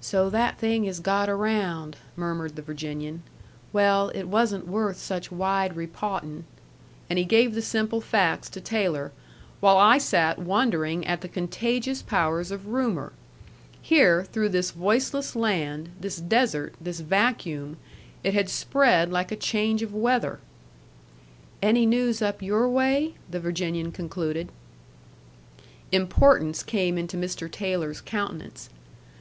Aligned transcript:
"So 0.00 0.28
that 0.28 0.58
thing 0.58 0.82
has 0.86 0.98
got 0.98 1.28
around," 1.28 1.94
murmured 2.16 2.56
the 2.56 2.62
Virginian. 2.62 3.22
"Well, 3.72 4.08
it 4.12 4.26
wasn't 4.26 4.66
worth 4.66 4.98
such 4.98 5.30
wide 5.30 5.76
repawtin'." 5.76 6.46
And 7.08 7.16
he 7.16 7.24
gave 7.24 7.54
the 7.54 7.62
simple 7.62 8.00
facts 8.00 8.50
to 8.50 8.60
Taylor, 8.60 9.12
while 9.60 9.78
I 9.78 9.98
sat 9.98 10.40
wondering 10.40 11.06
at 11.06 11.20
the 11.20 11.28
contagious 11.28 12.02
powers 12.02 12.50
of 12.50 12.66
Rumor. 12.66 13.12
Here, 13.80 14.24
through 14.24 14.48
this 14.48 14.72
voiceless 14.72 15.36
land, 15.36 15.90
this 16.00 16.16
desert, 16.16 16.74
this 16.80 16.98
vacuum, 16.98 17.76
it 18.24 18.34
had 18.34 18.48
spread 18.50 19.12
like 19.12 19.30
a 19.30 19.36
change 19.36 19.80
of 19.82 19.94
weather. 19.94 20.40
"Any 21.62 21.86
news 21.86 22.20
up 22.20 22.42
your 22.42 22.68
way?" 22.68 23.14
the 23.30 23.38
Virginian 23.38 23.92
concluded. 23.92 24.48
Importance 25.92 26.64
came 26.64 26.98
into 26.98 27.16
Mr. 27.16 27.48
Taylor's 27.48 28.00
countenance. 28.00 28.68